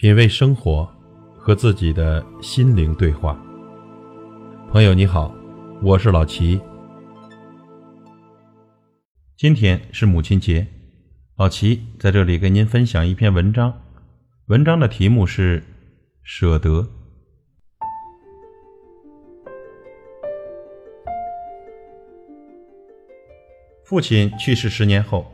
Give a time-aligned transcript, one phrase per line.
[0.00, 0.90] 品味生活，
[1.36, 3.38] 和自己的心灵对话。
[4.70, 5.30] 朋友你好，
[5.82, 6.58] 我是老齐。
[9.36, 10.66] 今天是母亲节，
[11.36, 13.78] 老齐在这里跟您分享一篇文章。
[14.46, 15.60] 文章的题目是
[16.22, 16.80] 《舍得》。
[23.84, 25.30] 父亲去世十年后，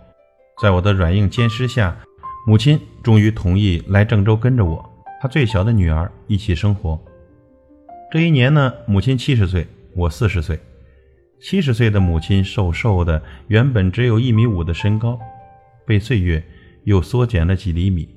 [0.60, 1.96] 在我的软硬兼施下。
[2.48, 4.88] 母亲终于同意来郑州跟着我，
[5.20, 6.96] 她最小的女儿一起生活。
[8.08, 10.56] 这一年呢，母亲七十岁，我四十岁。
[11.40, 15.18] 七十岁的母亲瘦瘦的，原本只有一米五的身高，
[15.84, 16.40] 被岁月
[16.84, 18.08] 又缩减了几厘米，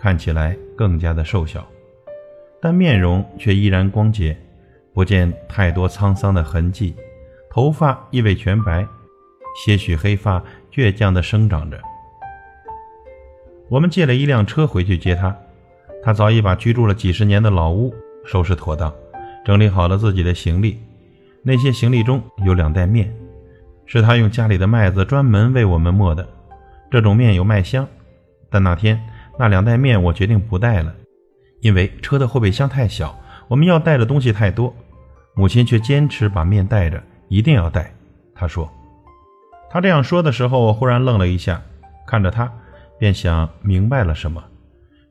[0.00, 1.64] 看起来更加的瘦小，
[2.60, 4.36] 但面容却依然光洁，
[4.92, 6.92] 不见太多沧桑的痕迹，
[7.48, 8.84] 头发亦未全白，
[9.64, 10.42] 些许黑发
[10.72, 11.80] 倔强地生长着。
[13.70, 15.34] 我们借了一辆车回去接他，
[16.02, 17.94] 他早已把居住了几十年的老屋
[18.26, 18.92] 收拾妥当，
[19.44, 20.76] 整理好了自己的行李。
[21.44, 23.14] 那些行李中有两袋面，
[23.86, 26.28] 是他用家里的麦子专门为我们磨的。
[26.90, 27.86] 这种面有麦香，
[28.50, 29.00] 但那天
[29.38, 30.92] 那两袋面我决定不带了，
[31.60, 33.16] 因为车的后备箱太小，
[33.46, 34.74] 我们要带的东西太多。
[35.36, 37.94] 母亲却坚持把面带着，一定要带。
[38.34, 38.68] 他说，
[39.70, 41.62] 他这样说的时候，我忽然愣了一下，
[42.04, 42.52] 看着他。
[43.00, 44.44] 便想明白了什么，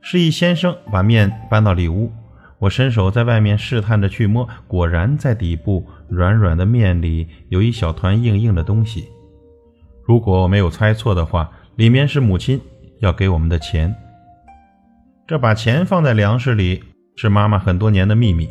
[0.00, 2.10] 示意先生把面搬到里屋。
[2.60, 9.08] 我伸手在外面试探着去摸，果然在底部软软的面里有一小团硬硬的东西。
[10.04, 12.60] 如果我没有猜错的话，里面是母亲
[13.00, 13.94] 要给我们的钱。
[15.26, 16.84] 这把钱放在粮食里
[17.16, 18.48] 是妈妈很多年的秘密。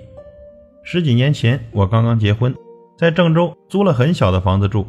[0.84, 2.54] 十几年前我刚刚结婚，
[2.98, 4.88] 在郑州租了很小的房子住，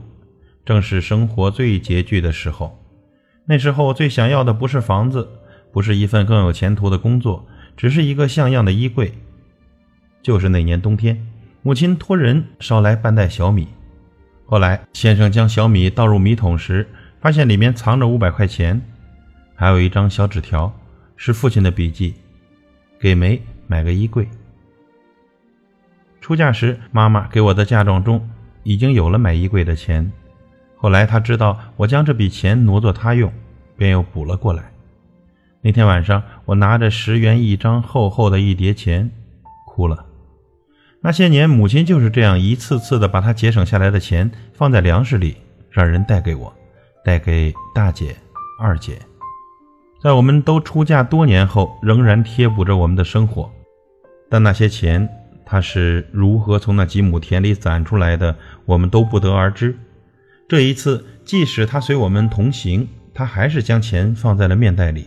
[0.65, 2.80] 正是生活最拮据的时候。
[3.51, 5.29] 那时候最想要的不是房子，
[5.73, 7.45] 不是一份更有前途的工作，
[7.77, 9.12] 只是一个像样的衣柜。
[10.23, 11.27] 就是那年冬天，
[11.62, 13.67] 母亲托人捎来半袋小米。
[14.47, 16.89] 后来先生将小米倒入米桶时，
[17.21, 18.81] 发现里面藏着五百块钱，
[19.56, 20.72] 还有一张小纸条，
[21.16, 22.15] 是父亲的笔记
[23.00, 24.28] ：“给梅买个衣柜。”
[26.22, 28.31] 出嫁时，妈妈给我的嫁妆中
[28.62, 30.09] 已经有了买衣柜的钱。
[30.77, 33.33] 后来她知道我将这笔钱挪作他用，
[33.80, 34.70] 便又补了过来。
[35.62, 39.10] 那天晚上，我拿着十元一张厚厚的一叠钱，
[39.66, 40.04] 哭了。
[41.00, 45.38] 那些年，母亲就是这样一次次的把她节省下来的钱放在粮食里，
[45.70, 46.52] 让人带给我，
[47.02, 48.14] 带给大姐、
[48.60, 48.98] 二姐。
[50.02, 53.50] 在我们都出嫁多年后，仍然贴补着我们的生活。
[54.28, 55.08] 但那些钱，
[55.47, 58.36] 她是如何从那几亩田里攒出来的，
[58.66, 59.74] 我们都不得而知。
[60.47, 62.86] 这一次，即使他随我们同行，
[63.20, 65.06] 他还是将钱放在了面袋里。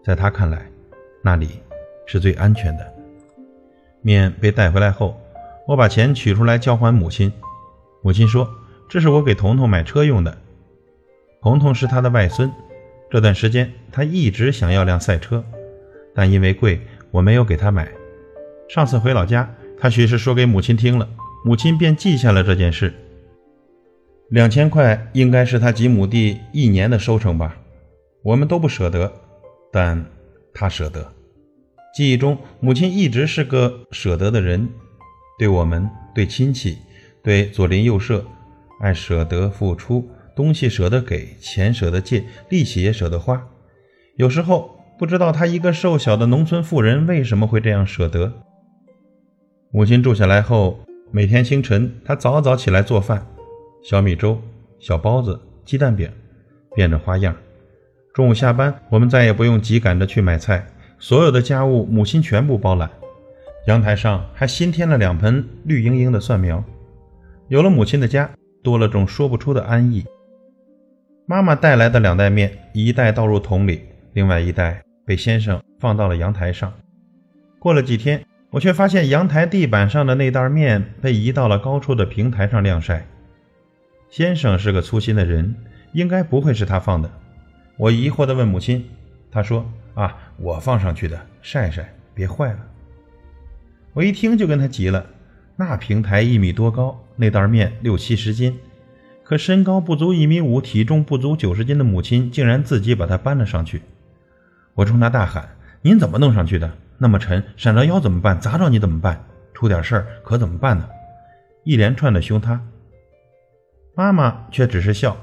[0.00, 0.64] 在他看来，
[1.24, 1.58] 那里
[2.06, 2.86] 是最安全的。
[4.00, 5.20] 面被带回来后，
[5.66, 7.32] 我把钱取出来交还母亲。
[8.00, 8.48] 母亲说
[8.88, 10.38] ：“这是我给彤彤买车用的。
[11.42, 12.48] 彤彤是他的外孙，
[13.10, 15.44] 这段时间他一直想要辆赛车，
[16.14, 17.90] 但因为贵，我没有给他买。
[18.68, 21.08] 上次回老家，他许是说给母亲听了，
[21.44, 22.94] 母亲便记下了这件事。”
[24.30, 27.56] 两千块应该是他几亩地一年的收成吧，
[28.22, 29.12] 我们都不舍得，
[29.72, 30.04] 但
[30.54, 31.12] 他舍得。
[31.92, 34.68] 记忆中，母亲一直是个舍得的人，
[35.36, 36.78] 对我们、对亲戚、
[37.24, 38.24] 对左邻右舍，
[38.80, 43.44] 爱舍得付出，东西舍得给，钱舍得借，利息也舍得花。
[44.16, 48.32] 有时候不知道他一个瘦小的农村妇人为什么会这样舍得。
[49.72, 50.78] 母亲住下来后，
[51.10, 53.26] 每天清晨，她早早起来做饭。
[53.82, 54.40] 小米粥、
[54.78, 56.10] 小包子、鸡蛋饼，
[56.74, 57.34] 变着花样。
[58.12, 60.66] 中午下班，我们再也不用急赶着去买菜，
[60.98, 62.90] 所有的家务母亲全部包揽。
[63.66, 66.62] 阳台上还新添了两盆绿莹莹的蒜苗。
[67.48, 68.28] 有了母亲的家，
[68.62, 70.04] 多了种说不出的安逸。
[71.26, 73.80] 妈妈带来的两袋面，一袋倒入桶里，
[74.12, 76.72] 另外一袋被先生放到了阳台上。
[77.58, 83.06] 过了几天，我却发现阳台地板上的那袋面被移到了高处的平台上晾晒。
[84.10, 85.54] 先生是个粗心的人，
[85.92, 87.08] 应该不会是他放的。
[87.76, 88.84] 我疑惑地问母亲，
[89.30, 89.64] 她说
[89.94, 92.58] ：“啊，我放上去的，晒晒，别坏了。”
[93.94, 95.06] 我一听就跟他急了。
[95.54, 98.58] 那平台一米多高，那袋面六七十斤，
[99.22, 103.80] 可身高不足一米五、体重不足九十斤的母亲竟然自己把它搬了上去。
[104.74, 105.48] 我冲他大喊
[105.82, 106.68] ：“您怎么弄上去的？
[106.98, 108.40] 那么沉，闪着腰怎么办？
[108.40, 109.24] 砸着你怎么办？
[109.54, 110.88] 出点事儿可怎么办呢？”
[111.62, 112.60] 一连串的凶他。
[114.00, 115.14] 妈妈却只是笑，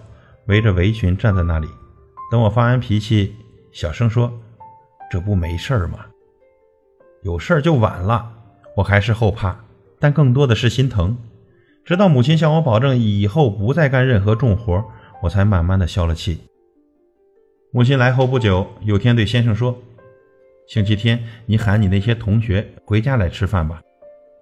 [0.45, 1.67] 围着围裙站在那里，
[2.29, 3.33] 等我发完脾气，
[3.71, 4.31] 小声说
[5.09, 6.05] ：“这不没事儿吗？
[7.23, 8.31] 有事儿就晚了。
[8.75, 9.65] 我还是后怕，
[9.97, 11.17] 但更多的是心疼。
[11.83, 14.85] 直到母亲向我保证以后不再干任何重活，
[15.23, 16.41] 我才慢慢的消了气。
[17.71, 19.75] 母亲来后不久，有天对先生说
[20.69, 23.81] ：“星期天你喊你那些同学回家来吃饭吧，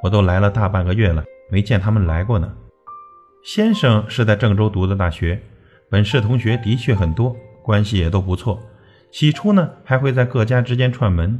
[0.03, 2.53] 我都来了大半个月了，没见他们来过呢。”
[3.45, 5.39] 先生是在郑州读的大学，
[5.87, 8.59] 本市同学的确很多，关系也都不错。
[9.11, 11.39] 起初呢，还会在各家之间串门，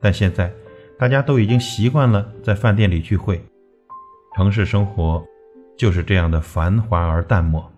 [0.00, 0.50] 但现在。
[0.98, 3.44] 大家都已经习惯了在饭店里聚会，
[4.34, 5.22] 城市生活
[5.76, 7.70] 就是这样的繁华而淡漠，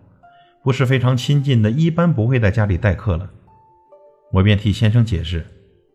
[0.63, 3.29] 不是非常亲近的，一般不会在家里待客了。
[4.31, 5.45] 我便替先生解释：“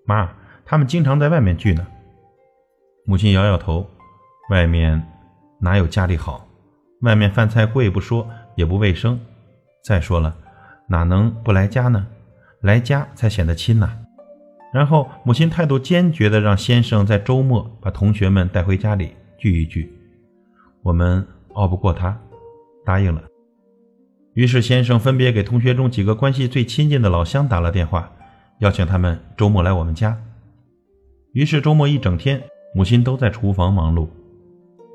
[0.05, 0.29] 妈，
[0.67, 1.87] 他们经常在外面聚呢。”
[3.06, 3.88] 母亲摇摇头
[4.50, 5.03] ：“外面
[5.61, 6.47] 哪有家里好？
[7.00, 9.19] 外面饭菜贵不说，也不卫生。
[9.82, 10.37] 再说了，
[10.88, 12.06] 哪能不来家呢？
[12.61, 13.97] 来家才显得亲呐。”
[14.73, 19.93] 然后，母亲态度坚决地让先生在周末把同学们带回家里聚一聚。
[20.82, 22.17] 我们拗不过他，
[22.85, 23.23] 答应了。
[24.35, 28.12] 于是，先生分别给同学中几个关系最亲近的老乡打了电话，
[28.61, 30.17] 邀请他们周末来我们家。
[31.32, 32.41] 于是，周末一整天，
[32.73, 34.06] 母亲都在厨房忙碌。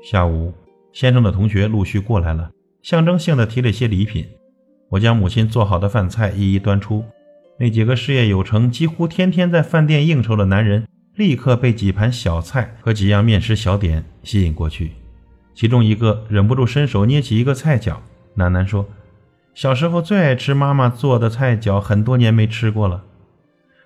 [0.02, 0.54] 下午，
[0.96, 2.50] 先生的同学陆续过来了，
[2.80, 4.26] 象征性的提了些礼品。
[4.88, 7.04] 我将母亲做好的饭菜一一端出。
[7.58, 14.92] 那几个事业有成、几乎天天在饭店应酬的男人，立刻被几盘小菜和几样面食小点吸引过去。
[15.52, 17.96] 其中一个忍不住伸手捏起一个菜饺，
[18.38, 18.88] 喃喃说
[19.52, 23.04] ：“小时候最爱吃妈妈做的菜饺，很多年没吃过了。”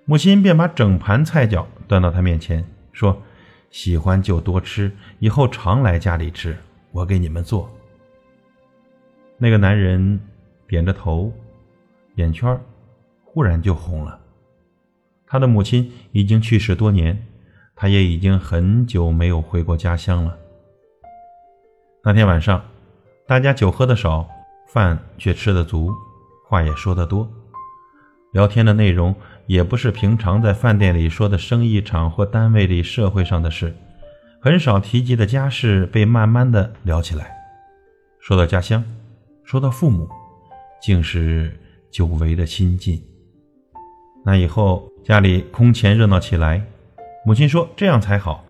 [0.07, 3.21] 母亲便把整盘菜饺端到他面前，说
[3.73, 6.57] ：“喜欢就多吃，以后常来家里吃，
[6.93, 7.71] 我给你们做。”
[9.39, 10.21] 那个男人
[10.67, 11.33] 点着头，
[12.17, 12.61] 眼圈
[13.25, 14.21] 忽然就红了。
[15.27, 17.27] 他的母亲已经去世多年，
[17.75, 20.37] 他也已经很久没有回过家乡了。
[22.03, 22.65] 那天晚上，
[23.27, 24.29] 大家酒喝的少，
[24.67, 25.91] 饭却吃得足，
[26.49, 27.31] 话也说得多，
[28.33, 29.15] 聊天的内容
[29.47, 33.75] 也不是平常在饭店里说的生意场或单位里社会上的事，
[34.43, 37.31] 很少提及的家事被慢慢的聊起来。
[38.21, 38.83] 说到家乡，
[39.45, 40.09] 说到父母，
[40.81, 41.55] 竟是
[41.91, 42.99] 久违的亲近。
[44.25, 46.65] 那以后家里空前热闹起来，
[47.27, 48.43] 母亲说：“这样才好，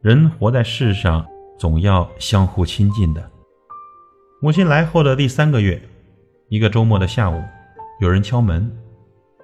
[0.00, 1.26] 人活在世上
[1.58, 3.30] 总要相互亲近的。”
[4.40, 5.78] 母亲来后的第三个月，
[6.48, 7.42] 一个周末的下午，
[8.00, 8.74] 有人敲门，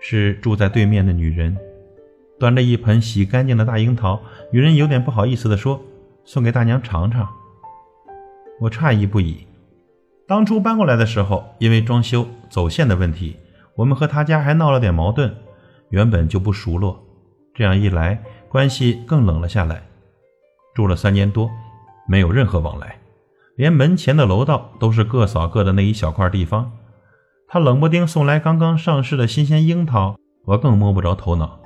[0.00, 1.54] 是住在对面的女人，
[2.38, 4.18] 端着一盆洗干净的大樱桃。
[4.50, 5.80] 女人有点不好意思地说
[6.24, 7.28] ：“送给大娘尝尝。”
[8.60, 9.46] 我诧异不已。
[10.26, 13.36] 当初搬过来的时候，因为装修走线的问题，
[13.74, 15.34] 我们和他家还闹了点矛盾。
[15.88, 17.02] 原本就不熟络，
[17.52, 19.82] 这样一来，关系更冷了下来。
[20.72, 21.50] 住了三年多，
[22.06, 22.96] 没有任何往来，
[23.56, 26.70] 连门前的楼道都是各扫各的那一小块地方。
[27.48, 31.58] 他冷不丁送来刚刚上市的新鲜樱桃，我更摸不着头脑，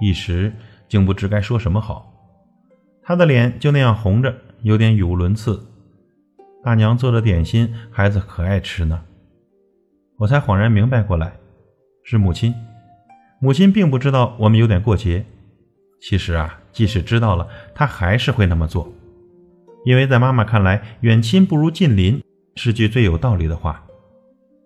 [0.00, 0.52] 一时
[0.88, 2.09] 竟不知该说什么好。
[3.10, 5.66] 他的脸就那样红着，有点语无伦次。
[6.62, 9.02] 大娘做的点心，孩子可爱吃呢。
[10.16, 11.32] 我才恍然明白过来，
[12.04, 12.54] 是母亲。
[13.40, 15.24] 母亲并不知道我们有点过节，
[16.00, 18.88] 其实啊，即使知道了，她还是会那么做，
[19.84, 22.22] 因为在妈妈看来，远亲不如近邻
[22.54, 23.84] 是句最有道理的话，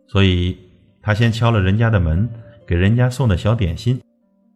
[0.06, 0.58] 所以
[1.00, 2.28] 她先敲了人家的门，
[2.66, 4.02] 给人家送的小点心，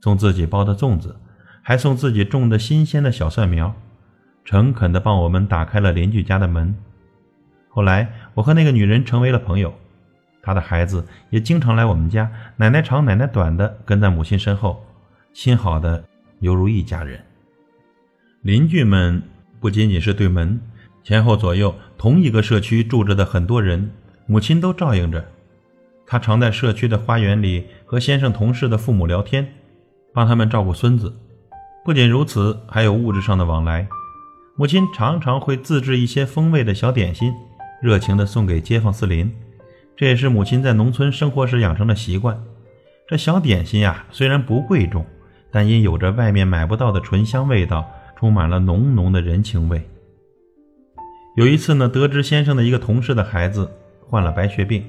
[0.02, 1.16] 送自己包的粽子，
[1.62, 3.74] 还送自己种的新鲜的小蒜苗，
[4.48, 6.74] 诚恳地帮我们打开了邻居家的门。
[7.68, 9.74] 后来，我和那个女人成为了朋友。
[10.40, 14.82] 她的孩子也经常来我们家，奶奶长奶奶短的跟在母亲身后，
[15.34, 16.02] 亲好的
[16.40, 17.20] 犹如一家人。
[18.40, 19.22] 邻居们
[19.60, 20.58] 不仅仅是对门，
[21.04, 23.90] 前后左右同一个社区住着的很多人，
[24.24, 25.22] 母亲都照应着。
[26.06, 29.46] 他常在社区的花园里和先生同事的父母聊天，
[30.14, 31.14] 帮他们照顾孙子。
[31.84, 33.86] 不仅如此，还有物质上的往来。
[34.58, 37.32] 母亲常常会自制一些风味的小点心，
[37.80, 39.32] 热情地送给街坊四邻。
[39.96, 42.42] 这也是母亲在农村生活时养成的习惯。
[43.06, 45.06] 这小点心呀，虽然不贵重，
[45.52, 47.88] 但因有着外面买不到的醇香味道，
[48.18, 49.88] 充满了浓浓的人情味。
[51.36, 53.70] 有一次呢，得知先生的一个同事的孩子
[54.08, 54.84] 患了白血病，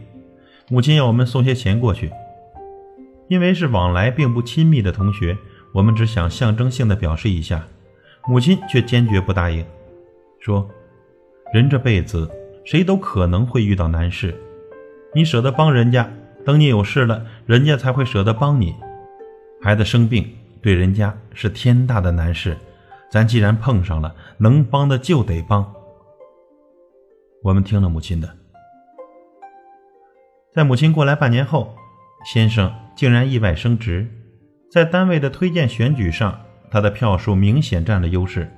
[0.68, 2.10] 母亲要我们送些钱过去。
[3.28, 5.38] 因为是往来并不亲密的同学，
[5.76, 7.68] 我们只想象征性的表示一下，
[8.28, 9.66] 母亲却坚决不答应，
[10.40, 10.70] 说
[11.54, 12.30] ：“人这辈子，
[12.64, 14.36] 谁都可能会遇到难事。”
[15.16, 16.08] 你舍得帮人家，
[16.46, 18.76] 等你有事了，人家才会舍得帮你。
[19.62, 20.30] 孩子生病
[20.62, 22.56] 对人家是天大的难事，
[23.10, 25.74] 咱既然碰上了，能帮的就得帮。
[27.42, 28.30] 我们听了母亲的。
[30.54, 31.76] 在母亲过来半年后，
[32.26, 34.08] 先生竟然意外升职，
[34.72, 38.52] 在单位的推荐选举上，他的票数明显占了优势。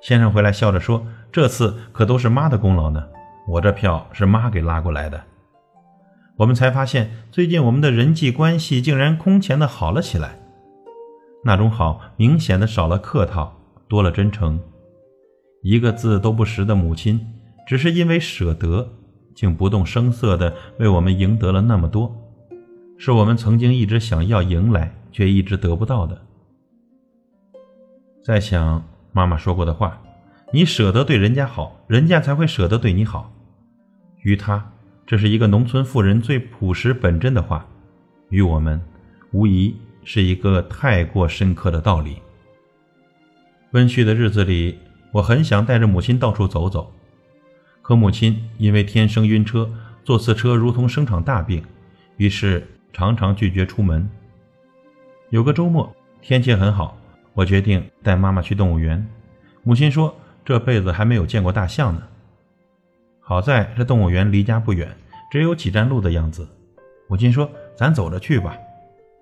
[0.00, 3.04] 先生回来笑着说：“这次可都是妈的功劳呢，
[3.48, 5.22] 我这票是妈给拉过来的。”
[6.36, 10.38] 我们才发现，最近我们的人际关系竟然空前的好了起来。
[11.44, 13.56] 那种好，明显的少了客套，
[13.88, 14.60] 多了真诚。
[15.62, 17.18] 一个字都不识的母亲，
[17.66, 18.86] 只是因为舍得，
[19.34, 22.14] 竟不动声色的为我们赢得了那么多，
[22.98, 26.20] 是我们曾经一直想要赢来，却一直得不到的。
[28.26, 30.02] 在想妈妈说过的话
[30.52, 33.32] ：“你舍得对人家好，人家才会舍得对你好。”
[34.24, 34.72] 于他。
[35.06, 37.64] 这是一个农村妇人最朴实本真的话，
[38.30, 38.84] 与我们
[39.30, 42.16] 无疑是一个太过深刻的道理。
[43.70, 44.76] 温煦的日子里，
[45.12, 46.92] 我很想带着母亲到处走走，
[47.80, 51.62] 可母亲因为天生晕车，坐次车如同生场大病，
[52.16, 54.10] 于是常常拒绝出门。
[55.30, 56.98] 有个周末天气很好，
[57.36, 59.06] 我决定带妈妈去动物园。
[59.62, 60.12] 母亲说
[60.42, 62.02] 这辈子还没有见过大象呢。
[63.20, 64.88] 好在这动物园离家不远，
[65.30, 66.48] 只有几站路的样子。
[67.08, 68.56] 母亲说：“咱走着去吧。”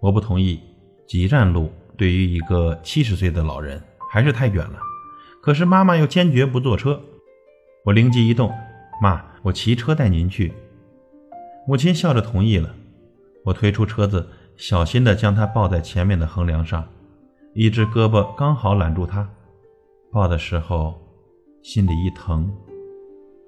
[0.00, 0.61] 我不同意，
[1.06, 4.78] 几站路对于一个七十岁的老人还是太远了。
[5.42, 7.00] 可是妈妈又坚决不坐车。
[7.85, 8.52] 我灵机一动
[9.02, 10.52] ：“妈，我骑车带您去。”
[11.66, 12.75] 母亲笑着同意了。
[13.44, 16.87] 我推出车子，小心地将她抱在前面的横梁上，
[17.56, 19.28] 一只胳膊刚好揽住她。
[20.11, 21.00] 抱的时候，
[21.62, 22.52] 心里一疼。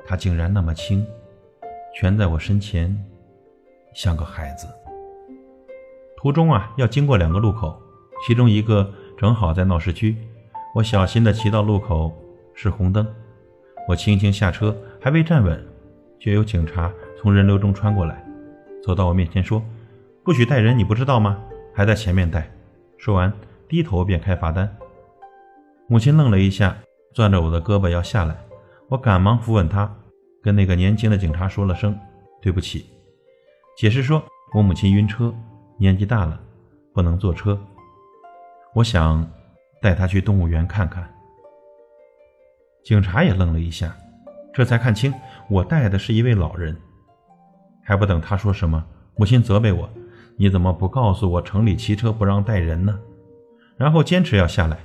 [0.06, 1.04] 他竟然那么轻，
[1.92, 2.96] 蜷在我身前，
[3.92, 4.68] 像个孩子。
[6.16, 7.76] 途中啊，要经过两个路口，
[8.24, 10.16] 其中一个正好在闹市区。
[10.72, 12.14] 我小心地骑到路口，
[12.54, 13.04] 是红灯。
[13.88, 15.60] 我轻轻下车，还未站稳，
[16.20, 18.24] 就有警察从人流中穿过来，
[18.84, 19.60] 走到我面前说
[20.22, 21.42] ：“不许带人，你不知道吗？
[21.74, 22.48] 还在前面带。”
[22.98, 23.32] 说完，
[23.68, 24.76] 低头便开罚单。
[25.88, 26.76] 母亲愣了一下，
[27.14, 28.36] 攥着我的胳膊要下来。
[28.88, 29.92] 我赶忙扶稳她，
[30.42, 31.98] 跟那个年轻的警察说了声
[32.40, 32.86] 对不起，
[33.76, 34.22] 解释说
[34.54, 35.34] 我母亲晕车，
[35.78, 36.40] 年纪大了，
[36.94, 37.58] 不能坐车。
[38.74, 39.28] 我想
[39.80, 41.08] 带她去动物园看看。
[42.84, 43.96] 警察也愣了一下，
[44.54, 45.12] 这才看清
[45.50, 46.76] 我带的是一位老人。
[47.84, 48.84] 还不等他说什么，
[49.16, 49.88] 母亲责备我
[50.36, 52.98] ：“你怎么不告诉我城里骑车不让带人呢？”
[53.76, 54.78] 然后坚持要下来。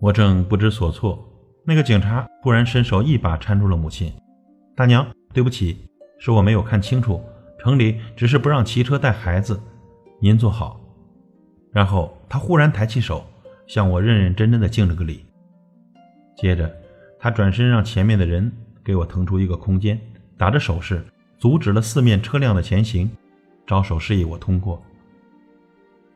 [0.00, 1.24] 我正不知所措。
[1.64, 4.10] 那个警察突然伸手一把搀住了母亲，
[4.74, 5.76] 大娘，对不起，
[6.18, 7.22] 是我没有看清楚，
[7.58, 9.60] 城里只是不让骑车带孩子，
[10.20, 10.80] 您坐好。
[11.70, 13.22] 然后他忽然抬起手，
[13.66, 15.26] 向我认认真真的敬了个礼，
[16.38, 16.74] 接着
[17.18, 18.50] 他转身让前面的人
[18.82, 20.00] 给我腾出一个空间，
[20.38, 21.04] 打着手势
[21.36, 23.10] 阻止了四面车辆的前行，
[23.66, 24.82] 招手示意我通过。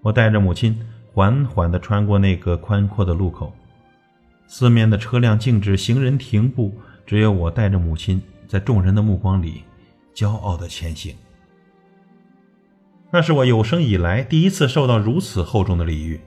[0.00, 0.80] 我带着母亲
[1.12, 3.52] 缓缓地穿过那个宽阔的路口。
[4.46, 6.74] 四面的车辆静止，行人停步，
[7.06, 9.62] 只有我带着母亲在众人的目光里
[10.14, 11.14] 骄傲的前行。
[13.10, 16.20] 那是我有生以来第一次受到如此厚重的礼遇，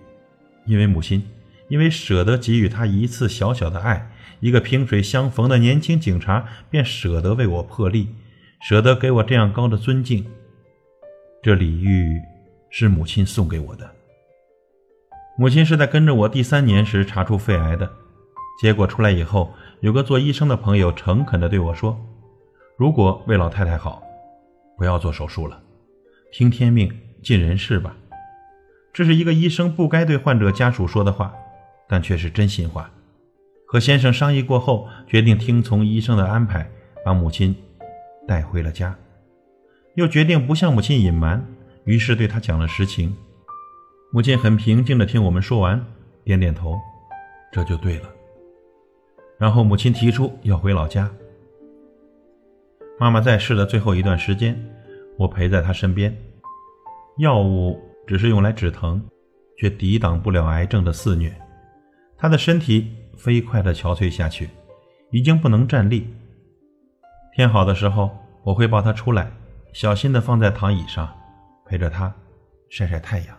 [0.66, 1.24] 因为母亲，
[1.68, 8.10] 因为舍得给予她一次小小的爱，一个萍水相逢的年轻警察便舍得为我破例，
[8.62, 10.26] 舍得给我这样高的尊敬。
[11.42, 12.20] 这礼遇
[12.70, 13.88] 是母亲送给我的。
[15.38, 17.92] 母亲是在跟着我第三年时查出肺癌的。
[18.62, 22.00] 结果出来以后，有个做医生的朋友诚恳地对我说
[22.80, 24.02] ：“如果为老太太好，
[24.78, 25.62] 不要做手术了，
[26.32, 26.90] 听天命，
[27.22, 27.98] 尽人事吧。”
[28.94, 31.34] 这是一个医生不该对患者家属说的话，
[31.90, 32.90] 但却是真心话。
[33.68, 36.70] 和先生商议过后，决定听从医生的安排，
[37.04, 37.54] 把母亲
[38.26, 38.96] 带回了家。
[39.96, 41.46] 又决定不向母亲隐瞒，
[41.84, 43.14] 于是对她讲了实情。
[44.16, 45.86] 母亲很平静地听我们说完，
[46.24, 46.80] 点点头
[47.52, 48.10] ：“这就对了。”
[49.38, 51.12] 然后母亲提出要回老家。
[52.98, 54.58] 妈妈在世的最后一段时间，
[55.18, 56.16] 我陪在她身边。
[57.18, 59.06] 药物只是用来止疼，
[59.58, 61.36] 却抵挡不了癌症的肆虐。
[62.18, 64.50] 她的身体飞快地憔悴下去，
[65.12, 66.08] 已经不能站立。
[67.36, 69.30] 天好的时候，我会抱她出来，
[69.74, 71.14] 小心地放在躺椅上，
[71.66, 72.16] 陪着她
[72.70, 73.36] 晒晒太阳。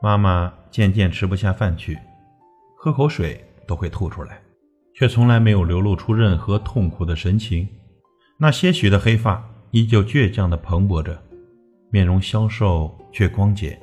[0.00, 1.98] 妈妈渐渐吃不下饭去，
[2.76, 4.40] 喝口水都会吐出来。
[4.94, 7.68] 却从来没有流露出任何痛苦的神情，
[8.36, 11.16] 那些许的黑发依旧倔强地蓬勃着，
[11.88, 13.78] 面容消瘦却光洁。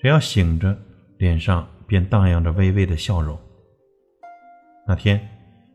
[0.00, 0.78] 只要醒着，
[1.16, 3.36] 脸上便荡漾着微微的笑容。
[4.86, 5.28] 那天，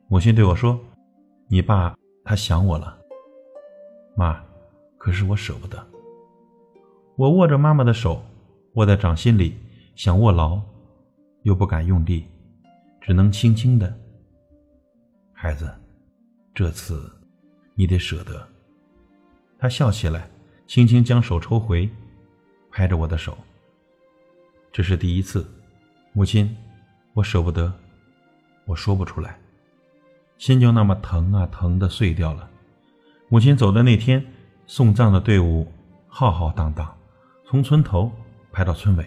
[0.07, 0.79] 母亲对我说
[1.51, 1.93] ：“你爸
[2.23, 2.97] 他想我了，
[4.15, 4.41] 妈，
[4.97, 5.85] 可是我舍不得。”
[7.19, 8.23] 我握着妈妈的手，
[8.73, 9.55] 握在掌心里，
[9.95, 10.59] 想握牢，
[11.43, 12.25] 又不敢用力，
[12.99, 13.95] 只能轻轻的。
[15.31, 15.71] 孩子，
[16.55, 17.11] 这次
[17.75, 18.47] 你得舍得。
[19.59, 20.27] 他笑起来，
[20.65, 21.89] 轻轻将手抽回，
[22.71, 23.37] 拍着我的手。
[24.71, 25.47] 这是第一次，
[26.13, 26.55] 母亲，
[27.13, 27.71] 我舍不得，
[28.65, 29.39] 我说不出来，
[30.39, 32.49] 心就那么疼啊，疼的碎掉了。
[33.29, 34.25] 母亲走的那天，
[34.65, 35.71] 送葬的队伍
[36.07, 36.91] 浩浩荡荡。
[37.45, 38.11] 从村头
[38.53, 39.05] 排到村尾，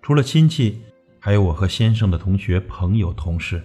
[0.00, 0.80] 除了亲戚，
[1.20, 3.62] 还有我和先生的同学、朋友、同事，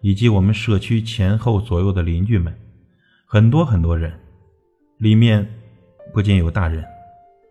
[0.00, 2.56] 以及我们社区前后左右的邻居们，
[3.26, 4.18] 很多很多人。
[4.98, 5.48] 里面
[6.12, 6.84] 不仅有大人，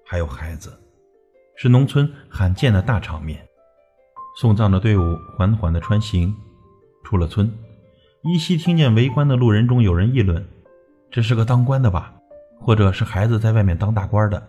[0.05, 0.77] 还有孩子，
[1.55, 3.45] 是农村罕见的大场面。
[4.39, 6.33] 送葬的队伍缓缓地穿行，
[7.03, 7.51] 出了村，
[8.23, 10.45] 依稀听见围观的路人中有人议论
[11.11, 12.13] ：“这是个当官的吧？
[12.59, 14.47] 或者是孩子在外面当大官的？”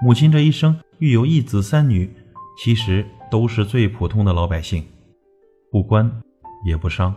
[0.00, 2.08] 母亲这一生育有一子三女，
[2.56, 4.84] 其实都是最普通的老百姓，
[5.72, 6.08] 不官
[6.64, 7.12] 也不商。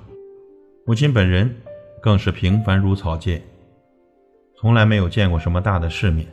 [0.87, 1.55] 母亲本人
[2.01, 3.39] 更是平凡如草芥，
[4.57, 6.25] 从来没有见过什么大的世面，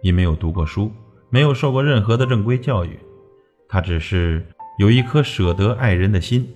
[0.00, 0.92] 也没有读过书，
[1.30, 2.96] 没有受过任何的正规教育。
[3.68, 4.46] 她只是
[4.78, 6.48] 有一颗舍得爱人的心，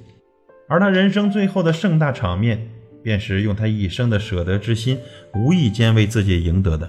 [0.69, 2.71] 而她人生最后的盛大场面，
[3.03, 5.01] 便是用她一生的舍得之心，
[5.35, 6.89] 无意间为自己赢得的。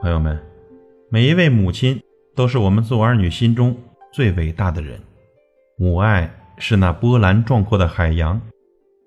[0.00, 0.51] 朋友们。
[1.14, 2.00] 每一位母亲
[2.34, 3.76] 都是我们做儿女心中
[4.14, 4.98] 最伟大的人，
[5.76, 8.40] 母爱是那波澜壮阔的海洋，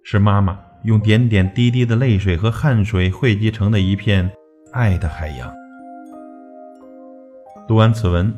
[0.03, 4.29] 是妈妈用点点滴滴的泪水和汗水汇集成的一片
[4.71, 5.51] 爱的海洋。
[7.67, 8.31] 读完此文，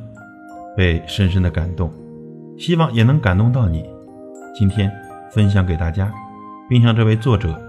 [0.78, 1.92] 被深深的感动，
[2.58, 3.86] 希望也能感动到你。
[4.56, 4.90] 今天
[5.30, 6.10] 分享给大家，
[6.70, 7.62] 并向这位作者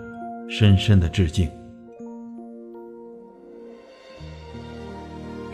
[0.49, 1.51] 深深的致敬。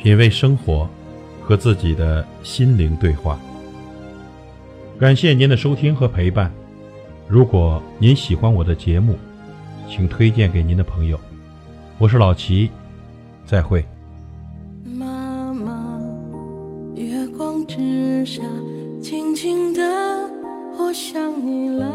[0.05, 0.87] 品味生活，
[1.41, 3.41] 和自己的心灵对话。
[5.01, 6.53] 感谢您的收听和陪伴。
[7.27, 9.17] 如果您喜欢我的节目，
[9.89, 11.19] 请推荐给您的朋友。
[11.97, 12.69] 我是老齐，
[13.47, 13.83] 再会。
[14.85, 15.99] 妈妈，
[16.95, 18.43] 月光之下，
[19.01, 19.81] 静静的，
[20.79, 21.91] 我想你了。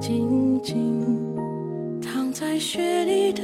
[0.00, 1.06] 静静
[2.02, 3.42] 躺在雪里的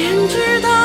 [0.00, 0.79] 天知道